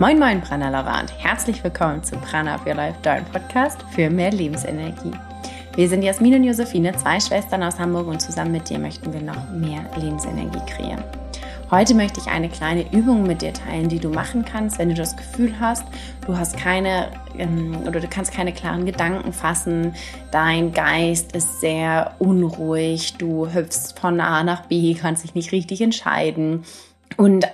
[0.00, 4.08] Moin Moin Prana Lover und herzlich willkommen zu Prana Up Your Life, dein Podcast für
[4.08, 5.12] mehr Lebensenergie.
[5.76, 9.20] Wir sind Jasmin und Josephine, zwei Schwestern aus Hamburg und zusammen mit dir möchten wir
[9.20, 11.04] noch mehr Lebensenergie kreieren.
[11.70, 14.94] Heute möchte ich eine kleine Übung mit dir teilen, die du machen kannst, wenn du
[14.94, 15.84] das Gefühl hast,
[16.26, 19.94] du hast keine ähm, oder du kannst keine klaren Gedanken fassen,
[20.30, 25.82] dein Geist ist sehr unruhig, du hüpfst von A nach B, kannst dich nicht richtig
[25.82, 26.64] entscheiden
[27.18, 27.46] und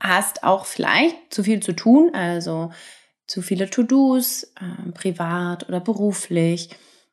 [0.00, 2.70] hast auch vielleicht zu viel zu tun, also
[3.26, 6.70] zu viele To-Dos, äh, privat oder beruflich.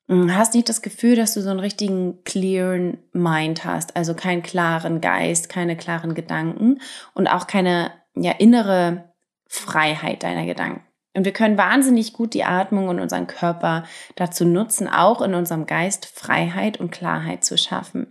[0.07, 4.43] Hm, hast nicht das Gefühl, dass du so einen richtigen clearen Mind hast, also keinen
[4.43, 6.81] klaren Geist, keine klaren Gedanken
[7.13, 9.13] und auch keine ja, innere
[9.47, 10.83] Freiheit deiner Gedanken.
[11.13, 13.83] Und wir können wahnsinnig gut die Atmung und unseren Körper
[14.15, 18.07] dazu nutzen, auch in unserem Geist Freiheit und Klarheit zu schaffen.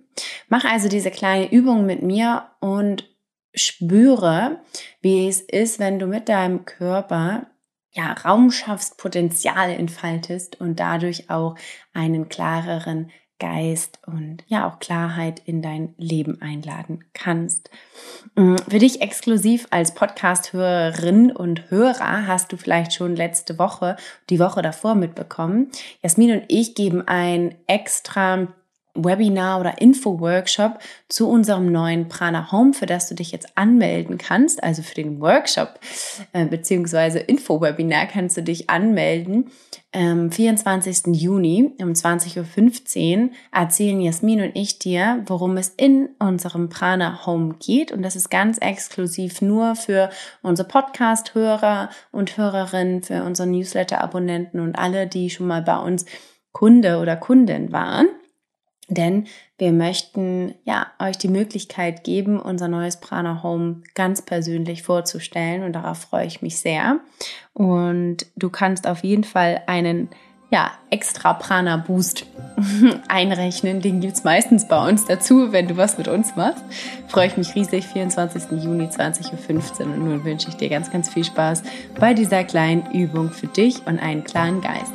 [0.49, 3.10] Mach also diese kleine Übung mit mir und
[3.55, 4.61] spüre,
[5.01, 7.47] wie es ist, wenn du mit deinem Körper
[7.93, 11.57] ja, Raum schaffst, Potenzial entfaltest und dadurch auch
[11.93, 17.71] einen klareren Geist und ja auch Klarheit in dein Leben einladen kannst.
[18.37, 23.97] Mm, für dich exklusiv als Podcast-Hörerin und Hörer hast du vielleicht schon letzte Woche,
[24.29, 25.71] die Woche davor mitbekommen.
[26.03, 28.49] Jasmin und ich geben ein extra
[28.95, 34.63] Webinar oder Info-Workshop zu unserem neuen Prana Home, für das du dich jetzt anmelden kannst.
[34.63, 35.79] Also für den Workshop
[36.33, 37.21] äh, bzw.
[37.21, 39.51] Info-Webinar kannst du dich anmelden.
[39.93, 41.17] Am 24.
[41.21, 47.57] Juni um 20.15 Uhr erzählen Jasmin und ich dir, worum es in unserem Prana Home
[47.59, 47.91] geht.
[47.91, 50.11] Und das ist ganz exklusiv nur für
[50.43, 56.07] unsere Podcast-Hörer und Hörerinnen, für unsere Newsletter-Abonnenten und alle, die schon mal bei uns
[56.53, 58.07] Kunde oder Kundin waren.
[58.91, 65.63] Denn wir möchten ja euch die Möglichkeit geben, unser neues Prana Home ganz persönlich vorzustellen
[65.63, 67.01] und darauf freue ich mich sehr.
[67.55, 70.09] Und du kannst auf jeden Fall einen
[70.51, 72.27] ja, extra Prana Boost
[73.09, 73.81] einrechnen.
[73.81, 76.65] Den gibt's meistens bei uns dazu, wenn du was mit uns machst.
[77.07, 77.87] Freue ich mich riesig.
[77.87, 78.63] 24.
[78.63, 79.87] Juni 20.15 Uhr.
[79.87, 81.63] Und nun wünsche ich dir ganz, ganz viel Spaß
[82.01, 84.95] bei dieser kleinen Übung für dich und einen klaren Geist.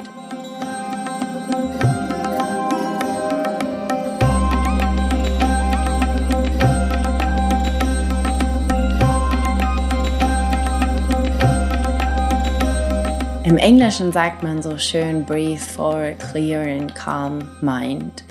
[13.46, 18.24] Im Englischen sagt man so schön breathe for a clear and calm mind.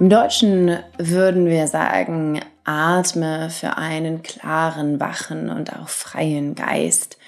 [0.00, 7.18] Im Deutschen würden wir sagen atme für einen klaren, wachen und auch freien Geist,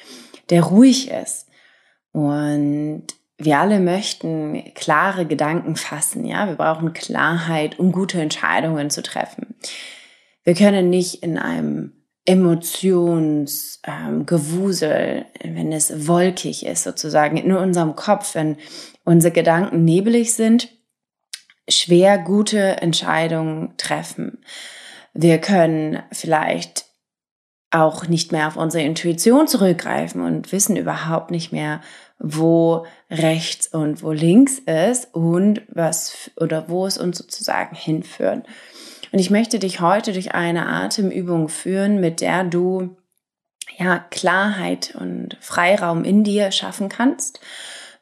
[0.50, 1.46] der ruhig ist.
[2.10, 3.04] Und
[3.38, 6.48] wir alle möchten klare Gedanken fassen, ja?
[6.48, 9.54] Wir brauchen Klarheit, um gute Entscheidungen zu treffen.
[10.42, 11.92] Wir können nicht in einem
[12.30, 18.56] Emotionsgewusel, ähm, wenn es wolkig ist sozusagen in unserem Kopf, wenn
[19.04, 20.68] unsere Gedanken nebelig sind,
[21.68, 24.44] schwer gute Entscheidungen treffen.
[25.12, 26.84] Wir können vielleicht
[27.72, 31.80] auch nicht mehr auf unsere Intuition zurückgreifen und wissen überhaupt nicht mehr,
[32.20, 38.46] wo rechts und wo links ist und was oder wo es uns sozusagen hinführt.
[39.12, 42.96] Und ich möchte dich heute durch eine Atemübung führen, mit der du
[43.76, 47.40] ja Klarheit und Freiraum in dir schaffen kannst,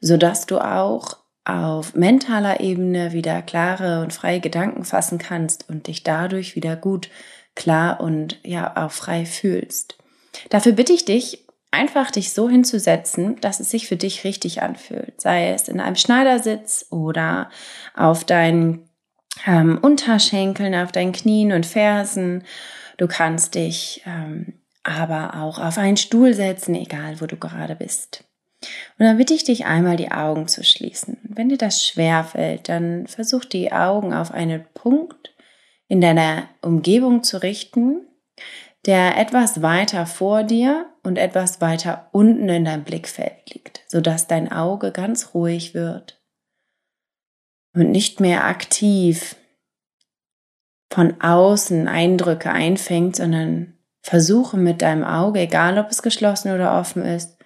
[0.01, 5.87] so dass du auch auf mentaler Ebene wieder klare und freie Gedanken fassen kannst und
[5.87, 7.09] dich dadurch wieder gut,
[7.55, 9.97] klar und ja auch frei fühlst.
[10.51, 15.21] Dafür bitte ich dich, einfach dich so hinzusetzen, dass es sich für dich richtig anfühlt.
[15.21, 17.51] Sei es in einem Schneidersitz oder
[17.95, 18.88] auf deinen
[19.47, 22.45] ähm, Unterschenkeln, auf deinen Knien und Fersen.
[22.97, 28.25] Du kannst dich ähm, aber auch auf einen Stuhl setzen, egal wo du gerade bist.
[28.99, 31.19] Und dann bitte ich dich einmal die Augen zu schließen.
[31.23, 35.35] Wenn dir das schwer fällt, dann versuch die Augen auf einen Punkt
[35.87, 38.07] in deiner Umgebung zu richten,
[38.87, 44.51] der etwas weiter vor dir und etwas weiter unten in deinem Blickfeld liegt, sodass dein
[44.51, 46.21] Auge ganz ruhig wird
[47.75, 49.37] und nicht mehr aktiv
[50.91, 57.03] von außen Eindrücke einfängt, sondern versuche mit deinem Auge, egal ob es geschlossen oder offen
[57.03, 57.37] ist,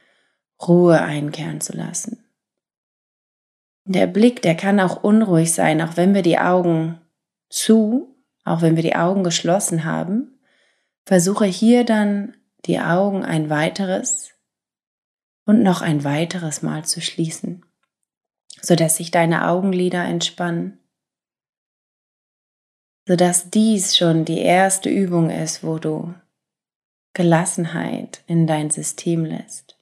[0.66, 2.24] Ruhe einkehren zu lassen.
[3.84, 7.00] Der Blick, der kann auch unruhig sein, auch wenn wir die Augen
[7.48, 10.38] zu, auch wenn wir die Augen geschlossen haben.
[11.04, 14.30] Versuche hier dann die Augen ein weiteres
[15.44, 17.64] und noch ein weiteres Mal zu schließen
[18.62, 20.78] sodass sich deine Augenlider entspannen,
[23.06, 26.14] sodass dies schon die erste Übung ist, wo du
[27.14, 29.78] Gelassenheit in dein System lässt.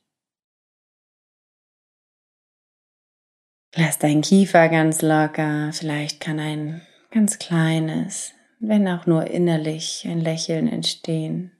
[3.77, 10.21] Lass deinen Kiefer ganz locker, vielleicht kann ein ganz kleines, wenn auch nur innerlich, ein
[10.21, 11.53] Lächeln entstehen.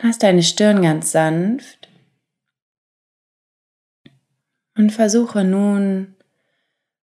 [0.00, 1.88] Lass deine Stirn ganz sanft
[4.76, 6.14] und versuche nun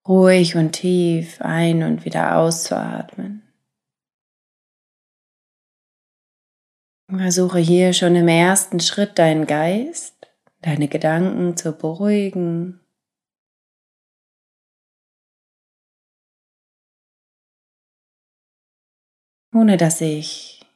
[0.08, 3.42] ruhig und tief ein- und wieder auszuatmen.
[7.08, 10.26] Versuche hier schon im ersten Schritt deinen Geist,
[10.60, 12.80] deine Gedanken zu beruhigen.
[19.54, 20.66] Ohne dass ich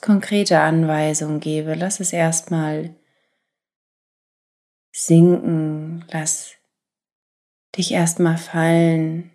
[0.00, 2.96] konkrete Anweisungen gebe, lass es erstmal
[4.92, 6.55] sinken, lass
[7.76, 9.30] dich erstmal fallen,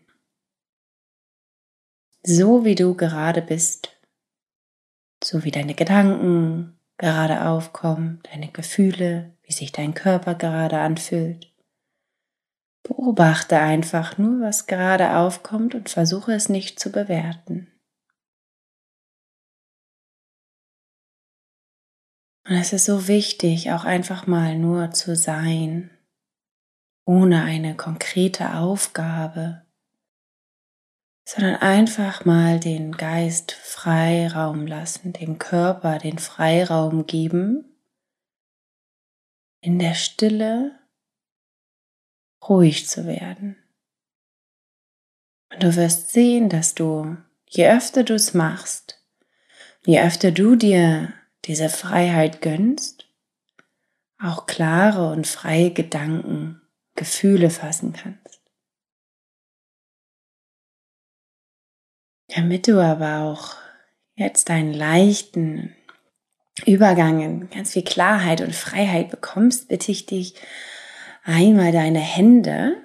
[2.23, 3.97] so wie du gerade bist,
[5.23, 11.51] so wie deine Gedanken gerade aufkommen, deine Gefühle, wie sich dein Körper gerade anfühlt.
[12.83, 17.67] Beobachte einfach nur, was gerade aufkommt und versuche es nicht zu bewerten.
[22.47, 25.91] Und es ist so wichtig, auch einfach mal nur zu sein,
[27.11, 29.65] ohne eine konkrete Aufgabe,
[31.27, 37.65] sondern einfach mal den Geist Freiraum lassen, dem Körper den Freiraum geben,
[39.59, 40.79] in der Stille
[42.47, 43.57] ruhig zu werden.
[45.51, 49.05] Und du wirst sehen, dass du, je öfter du es machst,
[49.85, 51.11] je öfter du dir
[51.43, 53.05] diese Freiheit gönnst,
[54.17, 56.60] auch klare und freie Gedanken,
[56.95, 58.41] Gefühle fassen kannst.
[62.35, 63.55] Damit du aber auch
[64.15, 65.75] jetzt einen leichten
[66.65, 70.35] Übergang in ganz viel Klarheit und Freiheit bekommst, bitte ich dich,
[71.23, 72.77] einmal deine Hände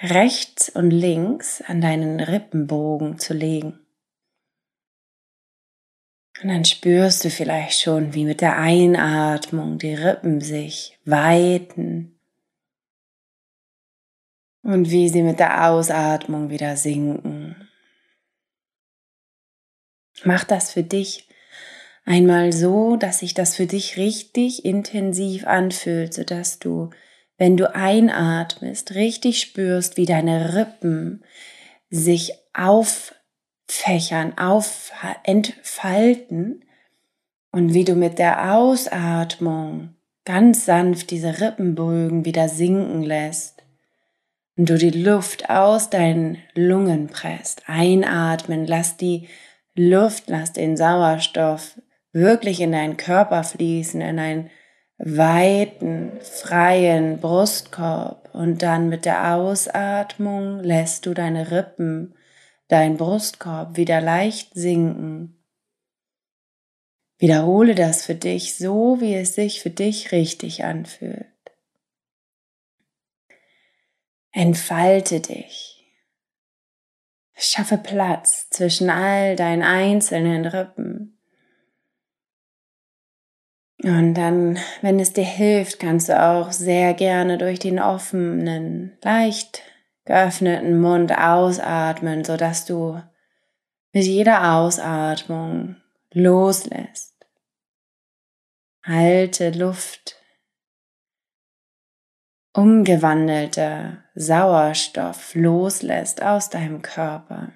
[0.00, 3.80] rechts und links an deinen Rippenbogen zu legen.
[6.42, 12.19] Und dann spürst du vielleicht schon, wie mit der Einatmung die Rippen sich weiten
[14.62, 17.68] und wie sie mit der Ausatmung wieder sinken.
[20.24, 21.28] Mach das für dich
[22.04, 26.90] einmal so, dass sich das für dich richtig intensiv anfühlt, sodass du,
[27.38, 31.24] wenn du einatmest, richtig spürst, wie deine Rippen
[31.88, 33.14] sich auf
[33.66, 34.92] Fächern auf,
[35.22, 36.64] entfalten
[37.52, 43.59] und wie du mit der Ausatmung ganz sanft diese Rippenbögen wieder sinken lässt
[44.60, 47.62] und du die Luft aus deinen Lungen presst.
[47.66, 49.26] Einatmen, lass die
[49.74, 51.80] Luft, lass den Sauerstoff
[52.12, 54.50] wirklich in deinen Körper fließen, in einen
[54.98, 62.14] weiten, freien Brustkorb und dann mit der Ausatmung lässt du deine Rippen
[62.68, 65.42] dein Brustkorb wieder leicht sinken.
[67.16, 71.29] Wiederhole das für dich so, wie es sich für dich richtig anfühlt.
[74.32, 75.84] Entfalte dich.
[77.34, 81.18] Schaffe Platz zwischen all deinen einzelnen Rippen.
[83.82, 89.62] Und dann, wenn es dir hilft, kannst du auch sehr gerne durch den offenen, leicht
[90.04, 93.02] geöffneten Mund ausatmen, sodass du
[93.92, 95.76] mit jeder Ausatmung
[96.12, 97.14] loslässt.
[98.82, 100.19] Halte Luft,
[102.52, 107.52] umgewandelter Sauerstoff loslässt aus deinem Körper.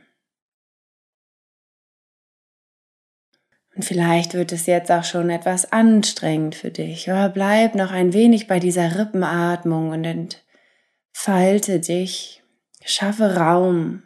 [3.74, 8.12] Und vielleicht wird es jetzt auch schon etwas anstrengend für dich, aber bleib noch ein
[8.12, 12.44] wenig bei dieser Rippenatmung und entfalte dich
[12.84, 14.04] Schaffe Raum.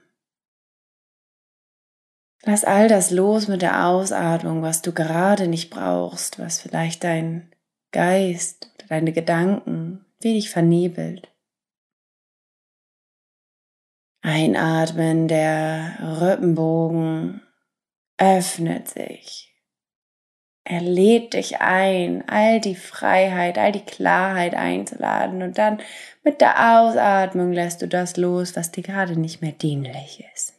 [2.44, 7.52] Lass all das los mit der Ausatmung, was du gerade nicht brauchst, was vielleicht dein
[7.92, 11.32] Geist oder deine Gedanken wenig vernebelt.
[14.22, 17.40] Einatmen, der Rippenbogen
[18.18, 19.54] öffnet sich.
[20.64, 25.80] Er lädt dich ein, all die Freiheit, all die Klarheit einzuladen und dann
[26.24, 30.54] mit der Ausatmung lässt du das los, was dir gerade nicht mehr dienlich ist.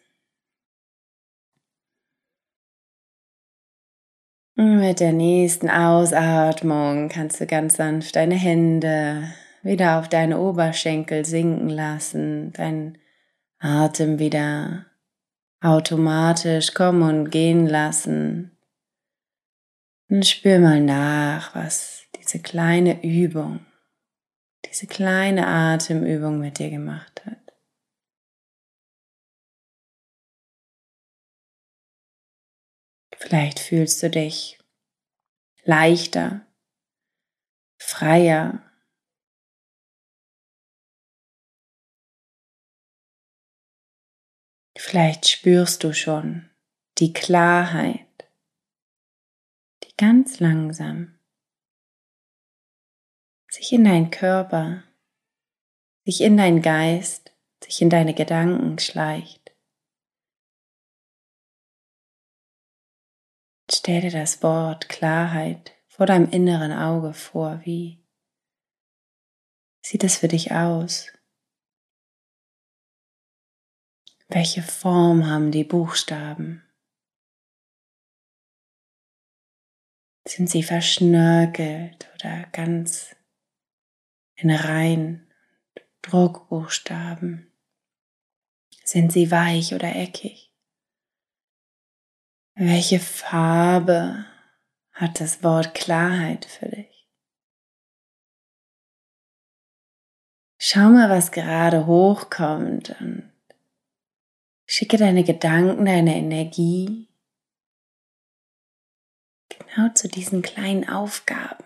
[4.56, 9.32] Mit der nächsten Ausatmung kannst du ganz sanft deine Hände
[9.64, 12.98] wieder auf deine Oberschenkel sinken lassen, deinen
[13.60, 14.86] Atem wieder
[15.62, 18.58] automatisch kommen und gehen lassen.
[20.10, 23.66] Und spür mal nach, was diese kleine Übung
[24.70, 27.38] diese kleine Atemübung mit dir gemacht hat.
[33.18, 34.60] Vielleicht fühlst du dich
[35.64, 36.46] leichter,
[37.78, 38.64] freier.
[44.90, 46.50] Vielleicht spürst du schon
[46.98, 48.28] die Klarheit,
[49.84, 51.20] die ganz langsam
[53.52, 54.84] sich in deinen Körper,
[56.06, 57.32] sich in deinen Geist,
[57.64, 59.56] sich in deine Gedanken schleicht.
[63.72, 67.62] Stell dir das Wort Klarheit vor deinem inneren Auge vor.
[67.64, 68.04] Wie
[69.86, 71.12] sieht es für dich aus?
[74.32, 76.64] Welche Form haben die Buchstaben?
[80.28, 83.16] Sind sie verschnörkelt oder ganz
[84.36, 85.34] in Reihen,
[86.04, 87.52] Druckbuchstaben?
[88.84, 90.54] Sind sie weich oder eckig?
[92.54, 94.28] Welche Farbe
[94.92, 97.10] hat das Wort Klarheit für dich?
[100.60, 103.39] Schau mal, was gerade hochkommt und
[104.70, 107.08] schicke deine Gedanken, deine Energie
[109.50, 111.64] genau zu diesen kleinen Aufgaben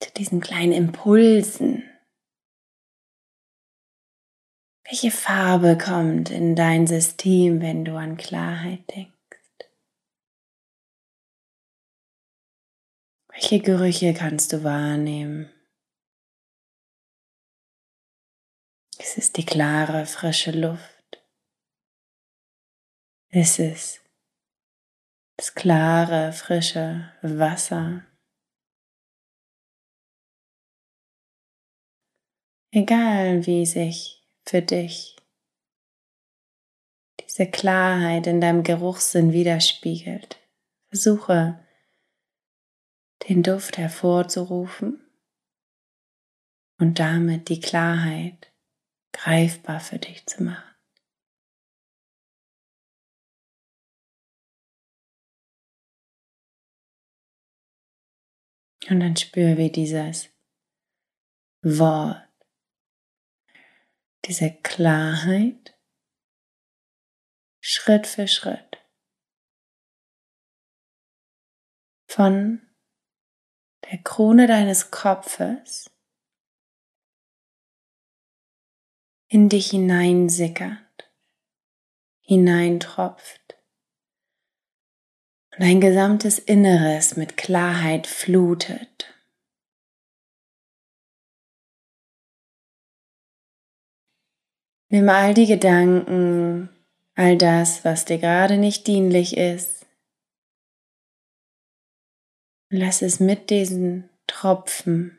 [0.00, 1.82] zu diesen kleinen Impulsen.
[4.84, 9.14] Welche Farbe kommt in dein System, wenn du an Klarheit denkst?
[13.30, 15.50] Welche Gerüche kannst du wahrnehmen?
[19.00, 21.22] Es ist die klare, frische Luft.
[23.30, 24.00] Es ist
[25.36, 28.04] das klare, frische Wasser.
[32.72, 35.16] Egal wie sich für dich
[37.20, 40.40] diese Klarheit in deinem Geruchssinn widerspiegelt,
[40.88, 41.64] versuche
[43.28, 45.00] den Duft hervorzurufen
[46.78, 48.47] und damit die Klarheit
[49.18, 50.74] greifbar für dich zu machen.
[58.88, 60.30] Und dann spür, wie dieses
[61.62, 62.24] Wort
[64.24, 65.78] diese Klarheit
[67.60, 68.82] Schritt für Schritt
[72.06, 72.62] von
[73.90, 75.90] der Krone deines Kopfes
[79.28, 81.12] in dich hineinsickert,
[82.20, 83.56] hineintropft
[85.52, 89.14] und dein gesamtes Inneres mit Klarheit flutet.
[94.90, 96.70] Nimm all die Gedanken,
[97.14, 99.86] all das, was dir gerade nicht dienlich ist.
[102.70, 105.18] Lass es mit diesen Tropfen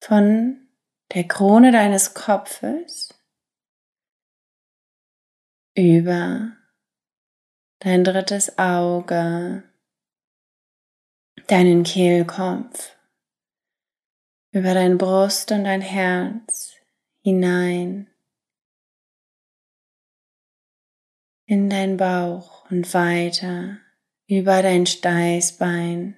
[0.00, 0.63] von
[1.12, 3.14] der Krone deines Kopfes
[5.76, 6.56] über
[7.80, 9.64] dein drittes Auge,
[11.48, 12.96] deinen Kehlkopf,
[14.52, 16.74] über dein Brust und dein Herz
[17.22, 18.08] hinein
[21.46, 23.78] in dein Bauch und weiter
[24.26, 26.16] über dein Steißbein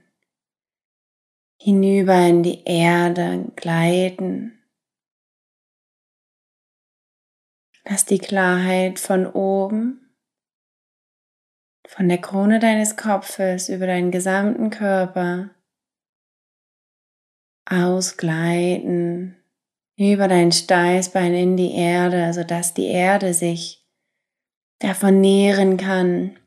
[1.60, 4.55] hinüber in die Erde gleiten.
[7.88, 10.10] Lass die Klarheit von oben,
[11.86, 15.50] von der Krone deines Kopfes über deinen gesamten Körper
[17.68, 19.36] ausgleiten
[19.96, 23.84] über dein Steißbein in die Erde, sodass die Erde sich
[24.78, 26.38] davon nähren kann,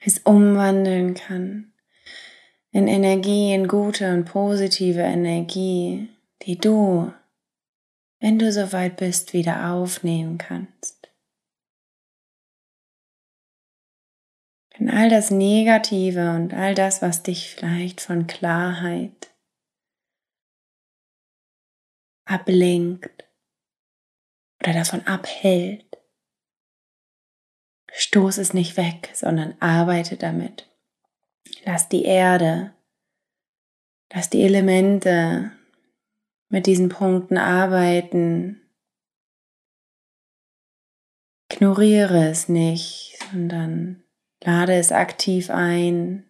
[0.00, 1.72] es umwandeln kann
[2.70, 6.08] in Energie, in gute und positive Energie,
[6.42, 7.12] die du,
[8.22, 11.10] wenn du soweit bist, wieder aufnehmen kannst.
[14.78, 19.34] Denn all das Negative und all das, was dich vielleicht von Klarheit
[22.24, 23.24] ablenkt
[24.62, 25.84] oder davon abhält.
[27.90, 30.70] Stoß es nicht weg, sondern arbeite damit.
[31.64, 32.72] Lass die Erde,
[34.12, 35.50] lass die Elemente
[36.52, 38.60] mit diesen Punkten arbeiten.
[41.50, 44.04] Ignoriere es nicht, sondern
[44.44, 46.28] lade es aktiv ein.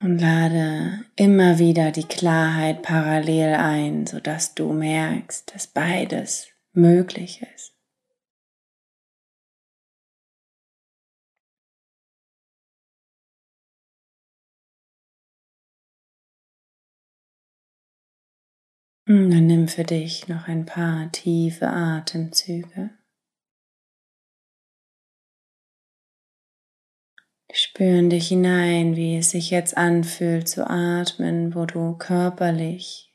[0.00, 7.77] Und lade immer wieder die Klarheit parallel ein, sodass du merkst, dass beides möglich ist.
[19.08, 22.90] Dann nimm für dich noch ein paar tiefe Atemzüge.
[27.50, 33.14] Spüren dich hinein, wie es sich jetzt anfühlt zu atmen, wo du körperlich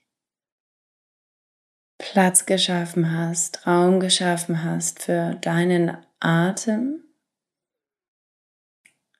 [2.00, 7.04] Platz geschaffen hast, Raum geschaffen hast für deinen Atem,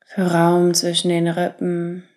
[0.08, 2.10] für Raum zwischen den Rippen.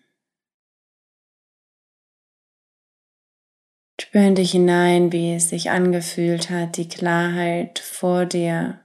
[4.17, 8.81] Spüren dich hinein, wie es sich angefühlt hat, die Klarheit vor dir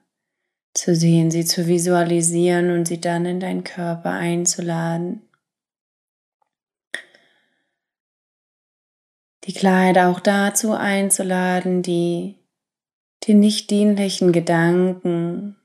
[0.73, 5.21] zu sehen, sie zu visualisieren und sie dann in deinen Körper einzuladen.
[9.45, 12.35] Die Klarheit auch dazu einzuladen, die,
[13.23, 15.55] die nicht dienlichen Gedanken,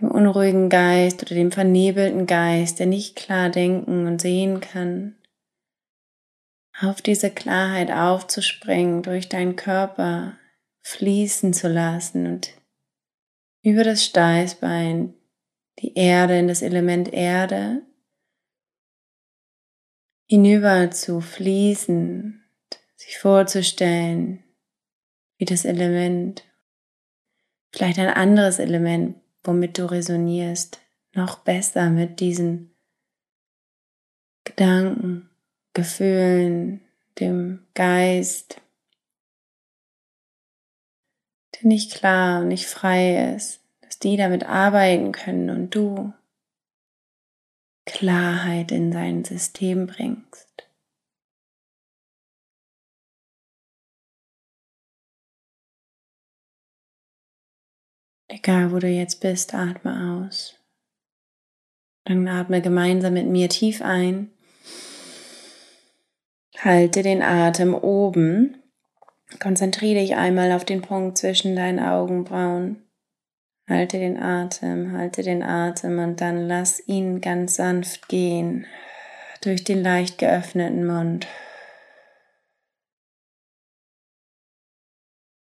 [0.00, 5.14] dem unruhigen Geist oder dem vernebelten Geist, der nicht klar denken und sehen kann,
[6.80, 10.38] auf diese Klarheit aufzuspringen, durch deinen Körper
[10.82, 12.50] fließen zu lassen und
[13.62, 15.14] über das Steißbein
[15.80, 17.82] die Erde in das Element Erde
[20.28, 22.44] hinüber zu fließen,
[22.96, 24.42] sich vorzustellen,
[25.38, 26.44] wie das Element,
[27.72, 30.80] vielleicht ein anderes Element, womit du resonierst,
[31.12, 32.74] noch besser mit diesen
[34.44, 35.30] Gedanken,
[35.76, 36.80] Gefühlen,
[37.20, 38.62] dem Geist,
[41.54, 46.14] der nicht klar und nicht frei ist, dass die damit arbeiten können und du
[47.84, 50.66] Klarheit in sein System bringst.
[58.28, 60.58] Egal, wo du jetzt bist, atme aus.
[62.04, 64.35] Dann atme gemeinsam mit mir tief ein.
[66.58, 68.62] Halte den Atem oben
[69.40, 72.82] Konzentriere dich einmal auf den Punkt zwischen deinen Augenbrauen.
[73.68, 78.66] Halte den Atem, halte den Atem und dann lass ihn ganz sanft gehen
[79.42, 81.26] durch den leicht geöffneten Mund.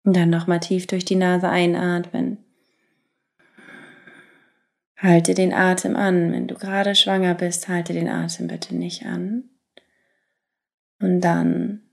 [0.03, 2.37] Und dann nochmal tief durch die Nase einatmen.
[4.97, 6.31] Halte den Atem an.
[6.31, 9.49] Wenn du gerade schwanger bist, halte den Atem bitte nicht an.
[11.03, 11.83] Und dann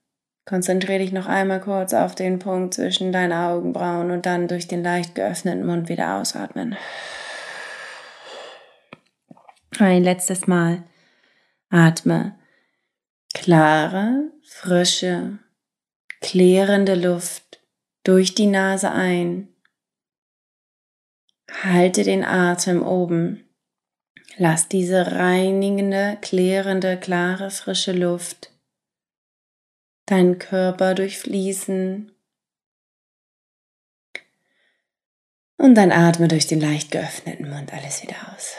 [0.50, 4.82] Konzentriere dich noch einmal kurz auf den Punkt zwischen deinen Augenbrauen und dann durch den
[4.82, 6.76] leicht geöffneten Mund wieder ausatmen.
[9.78, 10.82] Ein letztes Mal.
[11.68, 12.36] Atme
[13.32, 15.38] klare, frische,
[16.20, 17.60] klärende Luft
[18.02, 19.48] durch die Nase ein.
[21.62, 23.44] Halte den Atem oben.
[24.36, 28.50] Lass diese reinigende, klärende, klare, frische Luft
[30.10, 32.12] deinen Körper durchfließen.
[35.56, 38.54] Und dann atme durch den leicht geöffneten Mund alles wieder aus.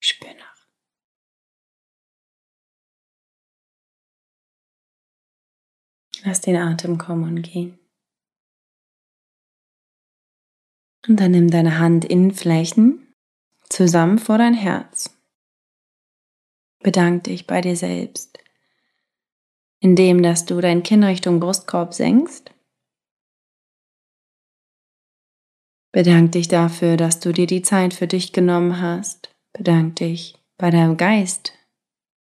[0.00, 0.66] Spür nach.
[6.24, 7.78] Lass den Atem kommen und gehen.
[11.08, 13.14] Und dann nimm deine Handinnenflächen
[13.70, 15.17] zusammen vor dein Herz.
[16.80, 18.38] Bedank dich bei dir selbst,
[19.80, 22.52] indem dass du dein Kinn Richtung Brustkorb senkst.
[25.90, 29.34] Bedank dich dafür, dass du dir die Zeit für dich genommen hast.
[29.52, 31.52] Bedank dich bei deinem Geist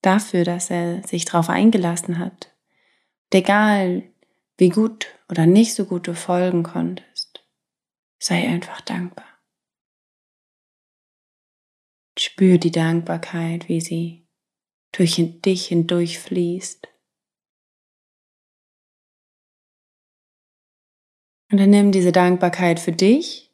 [0.01, 2.51] dafür, dass er sich darauf eingelassen hat.
[3.31, 4.03] Und egal,
[4.57, 7.47] wie gut oder nicht so gut du folgen konntest,
[8.19, 9.25] sei einfach dankbar.
[12.19, 14.22] Spür die Dankbarkeit, wie sie
[14.93, 16.87] durch dich hindurch fließt.
[21.51, 23.51] Und dann nimm diese Dankbarkeit für dich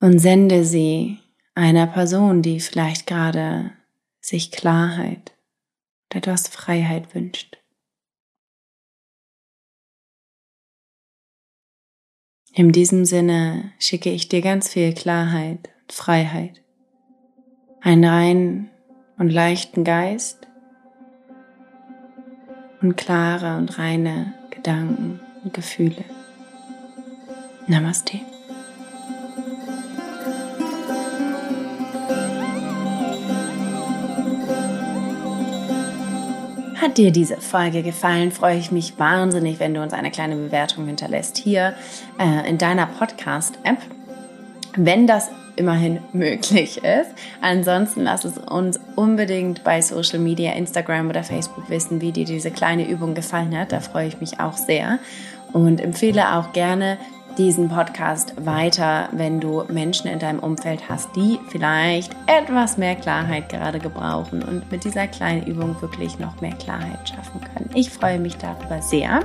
[0.00, 1.18] und sende sie
[1.54, 3.72] einer Person, die vielleicht gerade
[4.20, 5.34] sich Klarheit
[6.10, 7.58] oder etwas Freiheit wünscht.
[12.52, 16.62] In diesem Sinne schicke ich dir ganz viel Klarheit und Freiheit,
[17.80, 18.73] einen reinen
[19.18, 20.46] und leichten Geist
[22.82, 26.04] und klare und reine Gedanken und Gefühle.
[27.66, 28.20] Namaste.
[36.76, 40.86] Hat dir diese Folge gefallen, freue ich mich wahnsinnig, wenn du uns eine kleine Bewertung
[40.86, 41.74] hinterlässt hier
[42.18, 43.78] äh, in deiner Podcast-App.
[44.76, 47.10] Wenn das immerhin möglich ist.
[47.40, 52.50] Ansonsten lass es uns unbedingt bei Social Media, Instagram oder Facebook wissen, wie dir diese
[52.50, 53.72] kleine Übung gefallen hat.
[53.72, 54.98] Da freue ich mich auch sehr
[55.52, 56.98] und empfehle auch gerne
[57.38, 63.48] diesen Podcast weiter, wenn du Menschen in deinem Umfeld hast, die vielleicht etwas mehr Klarheit
[63.48, 67.70] gerade gebrauchen und mit dieser kleinen Übung wirklich noch mehr Klarheit schaffen können.
[67.74, 69.24] Ich freue mich darüber sehr.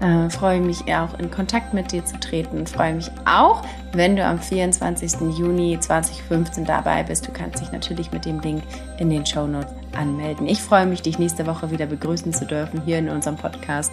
[0.00, 2.66] Äh, freue mich auch in Kontakt mit dir zu treten.
[2.66, 5.38] Freue mich auch, wenn du am 24.
[5.38, 7.26] Juni 2015 dabei bist.
[7.26, 8.62] Du kannst dich natürlich mit dem Link
[8.98, 10.46] in den Show Notes anmelden.
[10.48, 13.92] Ich freue mich, dich nächste Woche wieder begrüßen zu dürfen hier in unserem Podcast.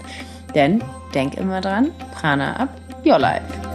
[0.53, 2.69] Denn denk immer dran, Prana ab
[3.05, 3.72] your life.